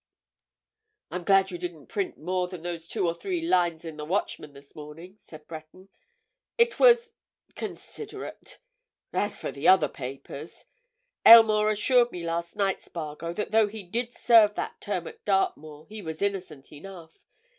[1.11, 4.53] "I'm glad you didn't print more than those two or three lines in the Watchman
[4.53, 5.89] this morning," said Breton.
[6.57, 8.57] "It was—considerate.
[9.13, 14.55] As for the other papers!—Aylmore assured me last night, Spargo, that though he did serve
[14.55, 17.19] that term at Dartmoor he was innocent enough!